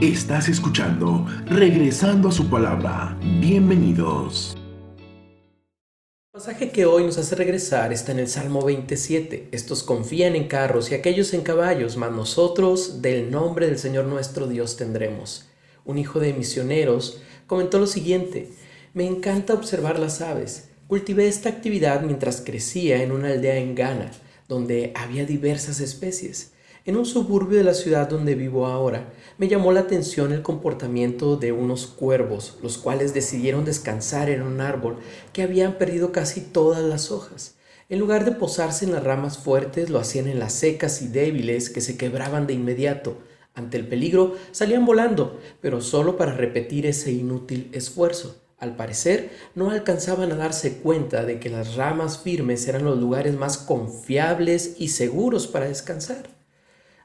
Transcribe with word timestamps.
Estás 0.00 0.48
escuchando 0.48 1.26
Regresando 1.46 2.28
a 2.28 2.32
su 2.32 2.48
palabra. 2.48 3.18
Bienvenidos. 3.40 4.56
El 4.96 6.30
pasaje 6.30 6.70
que 6.70 6.86
hoy 6.86 7.02
nos 7.02 7.18
hace 7.18 7.34
regresar 7.34 7.92
está 7.92 8.12
en 8.12 8.20
el 8.20 8.28
Salmo 8.28 8.62
27. 8.62 9.48
Estos 9.50 9.82
confían 9.82 10.36
en 10.36 10.46
carros 10.46 10.92
y 10.92 10.94
aquellos 10.94 11.34
en 11.34 11.40
caballos, 11.40 11.96
mas 11.96 12.12
nosotros 12.12 13.02
del 13.02 13.32
nombre 13.32 13.66
del 13.66 13.76
Señor 13.76 14.04
nuestro 14.04 14.46
Dios 14.46 14.76
tendremos. 14.76 15.48
Un 15.84 15.98
hijo 15.98 16.20
de 16.20 16.32
misioneros 16.32 17.20
comentó 17.48 17.80
lo 17.80 17.88
siguiente, 17.88 18.52
me 18.94 19.04
encanta 19.04 19.54
observar 19.54 19.98
las 19.98 20.20
aves. 20.20 20.68
Cultivé 20.86 21.26
esta 21.26 21.48
actividad 21.48 22.02
mientras 22.02 22.40
crecía 22.40 23.02
en 23.02 23.10
una 23.10 23.30
aldea 23.30 23.56
en 23.56 23.74
Ghana, 23.74 24.12
donde 24.46 24.92
había 24.94 25.26
diversas 25.26 25.80
especies. 25.80 26.52
En 26.88 26.96
un 26.96 27.04
suburbio 27.04 27.58
de 27.58 27.64
la 27.64 27.74
ciudad 27.74 28.08
donde 28.08 28.34
vivo 28.34 28.64
ahora, 28.64 29.12
me 29.36 29.46
llamó 29.46 29.72
la 29.72 29.80
atención 29.80 30.32
el 30.32 30.40
comportamiento 30.40 31.36
de 31.36 31.52
unos 31.52 31.86
cuervos, 31.86 32.56
los 32.62 32.78
cuales 32.78 33.12
decidieron 33.12 33.66
descansar 33.66 34.30
en 34.30 34.40
un 34.40 34.62
árbol 34.62 34.96
que 35.34 35.42
habían 35.42 35.76
perdido 35.76 36.12
casi 36.12 36.40
todas 36.40 36.82
las 36.82 37.10
hojas. 37.10 37.56
En 37.90 37.98
lugar 37.98 38.24
de 38.24 38.32
posarse 38.32 38.86
en 38.86 38.92
las 38.92 39.04
ramas 39.04 39.36
fuertes, 39.36 39.90
lo 39.90 39.98
hacían 39.98 40.28
en 40.28 40.38
las 40.38 40.54
secas 40.54 41.02
y 41.02 41.08
débiles 41.08 41.68
que 41.68 41.82
se 41.82 41.98
quebraban 41.98 42.46
de 42.46 42.54
inmediato. 42.54 43.18
Ante 43.52 43.76
el 43.76 43.86
peligro, 43.86 44.36
salían 44.52 44.86
volando, 44.86 45.38
pero 45.60 45.82
solo 45.82 46.16
para 46.16 46.32
repetir 46.32 46.86
ese 46.86 47.12
inútil 47.12 47.68
esfuerzo. 47.74 48.40
Al 48.56 48.76
parecer, 48.76 49.28
no 49.54 49.72
alcanzaban 49.72 50.32
a 50.32 50.36
darse 50.36 50.78
cuenta 50.78 51.26
de 51.26 51.38
que 51.38 51.50
las 51.50 51.74
ramas 51.74 52.20
firmes 52.20 52.66
eran 52.66 52.84
los 52.84 52.98
lugares 52.98 53.34
más 53.34 53.58
confiables 53.58 54.76
y 54.78 54.88
seguros 54.88 55.46
para 55.46 55.68
descansar. 55.68 56.37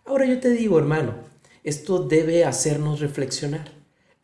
Ahora 0.06 0.26
yo 0.26 0.40
te 0.40 0.50
digo, 0.50 0.78
hermano, 0.78 1.14
esto 1.64 2.00
debe 2.00 2.44
hacernos 2.44 3.00
reflexionar. 3.00 3.72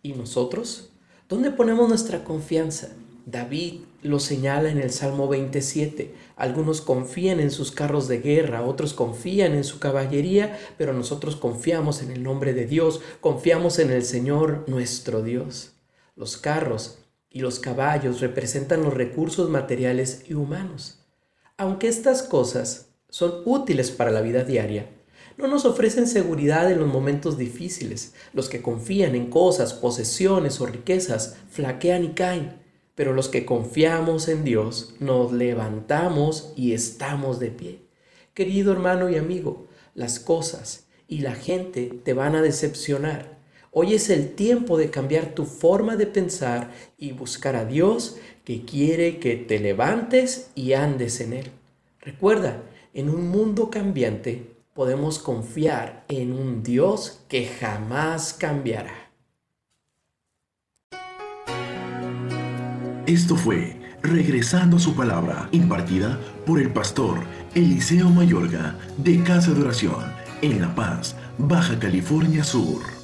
¿Y 0.03 0.11
nosotros? 0.11 0.89
¿Dónde 1.29 1.51
ponemos 1.51 1.87
nuestra 1.87 2.25
confianza? 2.25 2.89
David 3.25 3.81
lo 4.01 4.19
señala 4.19 4.69
en 4.69 4.77
el 4.77 4.91
Salmo 4.91 5.27
27. 5.27 6.13
Algunos 6.35 6.81
confían 6.81 7.39
en 7.39 7.51
sus 7.51 7.71
carros 7.71 8.07
de 8.07 8.19
guerra, 8.19 8.63
otros 8.63 8.93
confían 8.93 9.53
en 9.53 9.63
su 9.63 9.79
caballería, 9.79 10.59
pero 10.77 10.93
nosotros 10.93 11.35
confiamos 11.35 12.01
en 12.01 12.11
el 12.11 12.23
nombre 12.23 12.53
de 12.53 12.65
Dios, 12.65 13.01
confiamos 13.21 13.79
en 13.79 13.91
el 13.91 14.03
Señor 14.03 14.65
nuestro 14.67 15.21
Dios. 15.21 15.73
Los 16.15 16.35
carros 16.35 16.99
y 17.29 17.39
los 17.39 17.59
caballos 17.59 18.19
representan 18.19 18.83
los 18.83 18.93
recursos 18.93 19.49
materiales 19.49 20.23
y 20.27 20.33
humanos. 20.33 21.05
Aunque 21.55 21.87
estas 21.87 22.23
cosas 22.23 22.87
son 23.09 23.43
útiles 23.45 23.91
para 23.91 24.11
la 24.11 24.21
vida 24.21 24.43
diaria, 24.43 24.89
no 25.39 25.47
nos 25.47 25.63
ofrecen 25.63 26.05
seguridad 26.05 26.69
en 26.69 26.79
los 26.79 26.89
momentos 26.89 27.37
difíciles. 27.37 28.13
Los 28.33 28.49
que 28.49 28.61
confían 28.61 29.15
en 29.15 29.29
cosas, 29.29 29.73
posesiones 29.73 30.59
o 30.59 30.65
riquezas 30.65 31.37
flaquean 31.49 32.03
y 32.03 32.09
caen, 32.09 32.57
pero 32.93 33.13
los 33.13 33.29
que 33.29 33.45
confiamos 33.45 34.27
en 34.27 34.43
Dios 34.43 34.95
nos 34.99 35.31
levantamos 35.31 36.51
y 36.57 36.73
estamos 36.73 37.39
de 37.39 37.51
pie. 37.51 37.79
Querido 38.33 38.73
hermano 38.73 39.09
y 39.09 39.15
amigo, 39.15 39.67
las 39.95 40.19
cosas 40.19 40.87
y 41.07 41.19
la 41.19 41.35
gente 41.35 41.89
te 42.03 42.13
van 42.13 42.35
a 42.35 42.41
decepcionar. 42.41 43.37
Hoy 43.71 43.93
es 43.93 44.09
el 44.09 44.35
tiempo 44.35 44.77
de 44.77 44.89
cambiar 44.89 45.35
tu 45.35 45.45
forma 45.45 45.95
de 45.95 46.07
pensar 46.07 46.71
y 46.97 47.13
buscar 47.13 47.55
a 47.55 47.63
Dios 47.63 48.17
que 48.43 48.65
quiere 48.65 49.19
que 49.19 49.37
te 49.37 49.59
levantes 49.59 50.49
y 50.53 50.73
andes 50.73 51.21
en 51.21 51.31
Él. 51.31 51.51
Recuerda, 52.01 52.61
en 52.93 53.09
un 53.09 53.29
mundo 53.29 53.69
cambiante, 53.69 54.58
podemos 54.73 55.19
confiar 55.19 56.05
en 56.07 56.31
un 56.31 56.63
Dios 56.63 57.21
que 57.27 57.47
jamás 57.47 58.33
cambiará. 58.33 59.11
Esto 63.05 63.35
fue 63.35 63.79
Regresando 64.01 64.77
a 64.77 64.79
su 64.79 64.95
palabra, 64.95 65.49
impartida 65.51 66.17
por 66.45 66.59
el 66.59 66.71
pastor 66.71 67.19
Eliseo 67.53 68.09
Mayorga 68.09 68.77
de 68.97 69.21
Casa 69.23 69.51
de 69.51 69.61
Oración 69.61 70.13
en 70.41 70.61
La 70.61 70.73
Paz, 70.73 71.17
Baja 71.37 71.77
California 71.77 72.45
Sur. 72.45 72.98